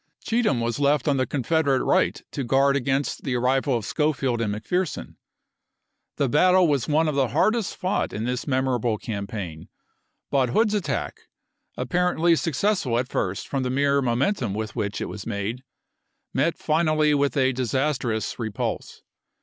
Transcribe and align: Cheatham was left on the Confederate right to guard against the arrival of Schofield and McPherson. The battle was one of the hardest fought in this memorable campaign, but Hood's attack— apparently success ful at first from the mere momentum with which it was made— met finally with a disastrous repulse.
Cheatham 0.23 0.59
was 0.59 0.79
left 0.79 1.07
on 1.07 1.17
the 1.17 1.27
Confederate 1.27 1.83
right 1.83 2.23
to 2.31 2.43
guard 2.43 2.75
against 2.75 3.23
the 3.23 3.35
arrival 3.35 3.77
of 3.77 3.85
Schofield 3.85 4.41
and 4.41 4.51
McPherson. 4.55 5.15
The 6.17 6.27
battle 6.27 6.67
was 6.67 6.87
one 6.87 7.07
of 7.07 7.13
the 7.13 7.27
hardest 7.27 7.75
fought 7.75 8.11
in 8.11 8.23
this 8.23 8.47
memorable 8.47 8.97
campaign, 8.97 9.69
but 10.31 10.49
Hood's 10.49 10.73
attack— 10.73 11.27
apparently 11.77 12.35
success 12.35 12.81
ful 12.81 12.97
at 12.97 13.09
first 13.09 13.47
from 13.47 13.61
the 13.61 13.69
mere 13.69 14.01
momentum 14.01 14.55
with 14.55 14.75
which 14.75 15.01
it 15.01 15.05
was 15.07 15.27
made— 15.27 15.61
met 16.33 16.57
finally 16.57 17.13
with 17.13 17.37
a 17.37 17.53
disastrous 17.53 18.39
repulse. 18.39 19.03